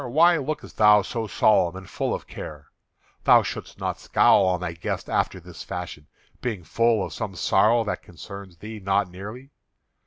why 0.09 0.35
lookest 0.35 0.77
thou 0.77 1.03
so 1.03 1.27
solemn 1.27 1.75
and 1.75 1.87
full 1.87 2.11
of 2.11 2.25
care? 2.25 2.69
Thou 3.25 3.43
shouldst 3.43 3.79
not 3.79 3.99
scowl 3.99 4.47
on 4.47 4.59
thy 4.59 4.71
guest 4.73 5.07
after 5.07 5.39
this 5.39 5.61
fashion, 5.61 6.07
being 6.41 6.63
full 6.63 7.05
of 7.05 7.13
some 7.13 7.35
sorrow 7.35 7.83
that 7.83 8.01
concerns 8.01 8.57
thee 8.57 8.79
not 8.79 9.11
nearly. 9.11 9.51